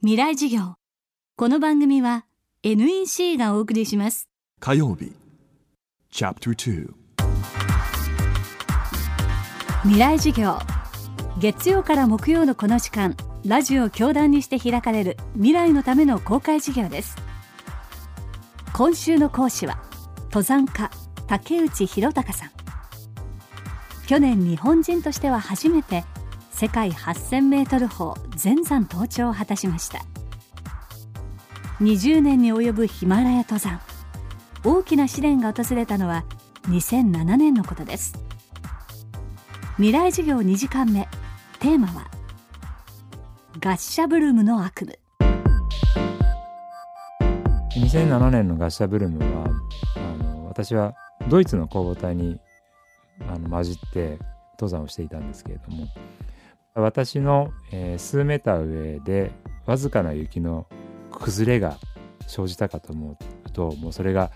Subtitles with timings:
[0.00, 0.74] 未来授業。
[1.36, 2.24] この番組は
[2.62, 4.28] NEC がお送りします。
[4.60, 5.12] 火曜日。
[6.12, 6.92] Chapter 2
[9.82, 10.56] 未来授業。
[11.40, 17.16] 月曜から木曜のこの時間ラジオを教壇にして開かれる未来のための公開授業です。
[18.72, 19.82] 今週の講師は
[20.26, 20.92] 登山家
[21.26, 22.50] 竹内弘隆さん。
[24.06, 26.04] 去年日本人としては初めて
[26.58, 30.00] 世界8000メートル峰全山登頂を果たしました。
[31.80, 33.80] 20年に及ぶヒマラヤ登山。
[34.64, 36.24] 大きな試練が訪れたのは
[36.62, 38.18] 2007年のことです。
[39.76, 41.06] 未来授業2時間目。
[41.60, 42.10] テーマは
[43.60, 44.98] ガッシャブルームの悪夢。
[47.76, 49.46] 2007年のガッシャブルームは
[49.94, 50.92] あの私は
[51.28, 52.40] ドイツの工房隊に
[53.28, 54.18] あの混じって
[54.54, 55.86] 登山をしていたんですけれども
[56.82, 59.32] 私の、えー、数メーター上で
[59.66, 60.66] わずかな雪の
[61.10, 61.78] 崩れが
[62.26, 64.30] 生じたかと思うともうそれが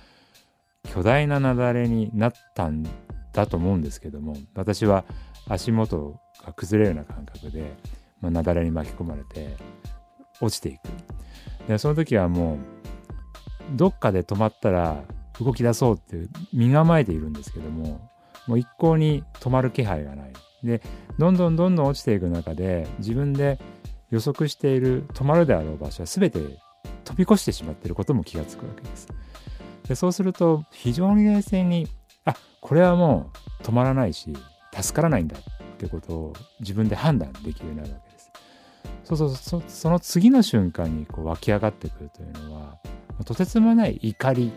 [0.93, 2.85] 巨大な雪崩になったん
[3.33, 5.05] だと思うんですけども私は
[5.49, 7.75] 足元が崩れるような感覚で、
[8.21, 9.57] まあ、雪崩に巻き込まれて
[10.41, 10.81] 落ちていく。
[11.69, 15.05] でその時はもうどっかで止まったら
[15.41, 18.11] 動き出そうって身構えているんですけども
[18.49, 20.33] もう一向に止まる気配がない。
[20.65, 20.83] で
[21.19, 23.59] どんどんどんどん落ちていく中で自分で
[24.11, 26.39] 予測している止まるであろう場所は全て
[27.05, 29.09] 飛び越してしまっていることも気がつくわけです。
[29.89, 31.89] でそうすると非常に冷静に
[32.25, 34.33] あこれはもう止まらないし
[34.81, 38.31] 助からないんだってことを自分で判断できるようになるわけです。
[39.05, 42.79] そうそうそその次の瞬間にこう湧き上がってくるというのは
[43.25, 44.53] とてつもない怒り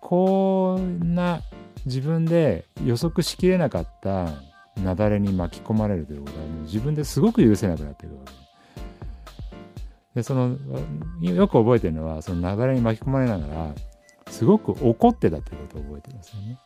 [0.00, 1.42] こんな
[1.86, 4.28] 自分で予測しきれなかった
[4.76, 8.32] 雪崩に巻き込まれるということは自分ですごく許せなくなっていくわけ。
[10.14, 10.56] でその
[11.20, 13.74] よく覚えてるのはその雪崩に巻き込まれながら
[14.30, 16.58] すごく怒ってたということを覚えてますよね。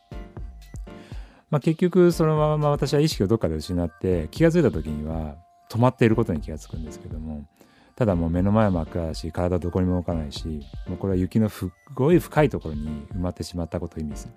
[1.49, 5.35] まあ、結局そのまま私は意識をどっかで失って気が付いた時には
[5.71, 7.47] 止まっていることに気が付くんですけども
[7.95, 14.33] ただもう目の前は真っ暗だし体どこにも動かないしもうこれは雪のすごい深いところに埋まってしまったことを意味する。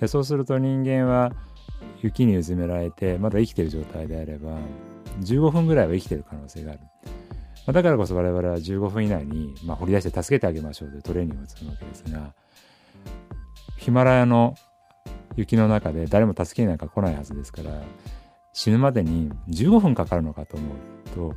[0.00, 1.32] でそうすると人間は
[2.02, 4.58] 雪にうずめられてまだ生きてる状態であれば
[5.20, 6.88] 15分ぐらいは生きてる可能性がある、ま
[7.68, 12.34] あ、だからこそ我々は15分以内に、まあ、掘り出して助けてあげましょうというトレーニングをするわけですが
[13.76, 14.54] ヒマラヤの
[15.36, 17.70] 雪の中で誰も助けになんか来ないはずですから
[18.52, 21.34] 死ぬまでに15分かかるのかと思うと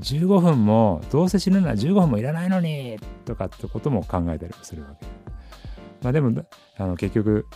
[0.00, 5.06] 15分もどうせ死ぬなら15分もいらないのにとかってことも考えたりもするわけ。
[6.02, 6.44] まあでも
[6.78, 7.46] あの結局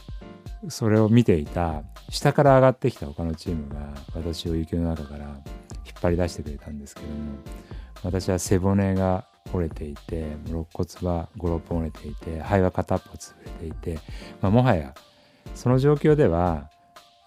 [0.69, 3.81] それを見ていた下から上がってきた他のチームが
[4.15, 5.37] 私を雪の中から引っ
[6.01, 7.15] 張り出してくれたんですけども
[8.03, 14.01] 私は背骨が折れていて肋骨は56本折れていて肺は片っぽ潰れていて、
[14.41, 14.95] まあ、もはや
[15.55, 16.71] その状況では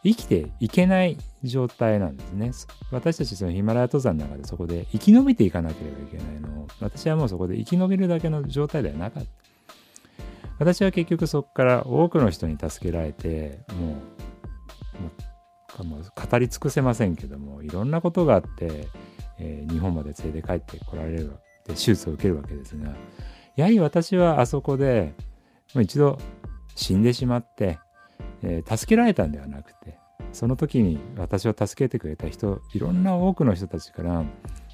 [0.04, 2.52] 生きていけない状態なんですね。
[2.92, 9.30] 私たちそのヒマラヤ登山の中でそこで生き延びていかなければいけないのを私はもうそこで生き延びるだけの状態ではなかった。
[10.60, 14.02] 私は結局そこから多くの人に助けられても
[15.82, 18.88] うもう語り尽くせませんけどもいろんなことがあって、
[19.38, 21.34] えー、日本まで連れて帰ってこられる
[21.66, 22.96] で手術を受けるわけですが
[23.56, 25.14] やはり私はあそこで
[25.76, 26.18] もう一度
[26.76, 27.80] 死んでしまって、
[28.42, 30.00] えー、助けられたんではなくて
[30.32, 34.24] その時に私を助けてくれた人いろんな多くの人たちから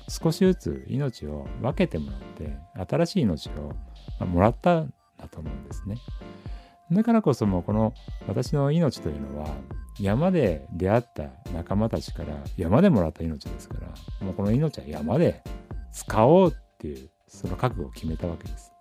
[0.10, 2.58] 少しずつ命を分けてもらって
[2.90, 4.86] 新しい命をもらった
[5.74, 5.98] ですね。
[6.92, 7.94] だからこそもうこの
[8.28, 9.48] 私の命というのは
[10.00, 11.24] 山で出会った
[11.54, 13.88] 仲間たちから山でもらった命ですから
[14.26, 15.44] もうこの命は山で
[15.92, 18.72] 使おうっていうその覚悟を決めたわけです。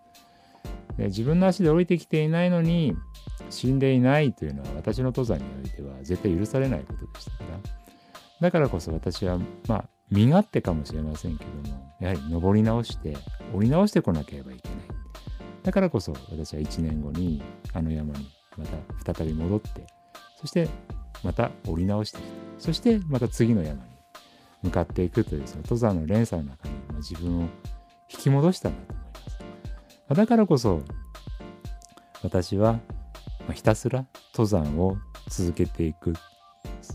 [0.97, 2.95] で自分の足で降りてきていないのに
[3.51, 7.59] 死んでいないというのは私の登山においては絶対許されないことでしたから
[8.41, 9.39] だからこそ私は
[9.69, 13.17] まあ身勝手かもしれませんけどもやはり登り直して
[13.55, 14.72] 降り直してこなければいけない
[15.63, 17.43] だからこそ私は1年後に
[17.73, 18.65] あの山にま
[19.05, 19.87] た再び戻って
[20.41, 20.69] そして
[21.23, 22.29] また降り直してきて
[22.59, 23.91] そしてまた次の山に
[24.63, 27.43] 向かっていくというその登山の連鎖の中に、自分を
[28.09, 29.05] 引き戻したんだと思い
[30.09, 30.17] ます。
[30.17, 30.83] だからこそ
[32.23, 32.79] 私は
[33.53, 34.97] ひたすら登山を
[35.29, 36.15] 続けていく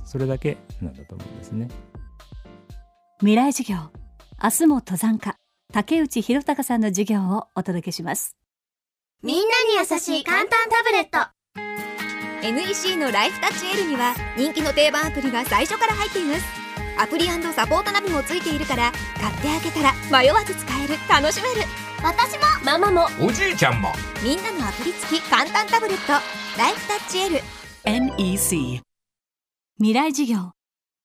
[0.06, 1.68] それだけなんだと思うんですね。
[3.20, 3.92] 未来授業
[4.42, 5.36] 明日も登山家
[5.74, 8.38] 竹内弘隆さんの授業をお届けします。
[9.24, 11.18] みんなに優しい簡単タブレット。
[12.44, 16.46] NEC のライフタッチ L には人気の定番アプリが最初から入っています。
[17.00, 20.94] アプリサポートナビもついているから買ってあげたら迷わず使える。
[21.10, 21.68] 楽しめる。
[22.04, 23.08] 私もママも。
[23.20, 23.92] おじいちゃんも。
[24.24, 26.14] みんなのアプリ付き簡単タブレット。
[26.60, 27.40] ライフタッチ L
[27.86, 28.82] NEC
[29.78, 30.52] 未来授業。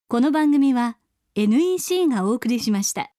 [0.08, 0.99] この番組は
[1.35, 3.11] NEC がお送りしました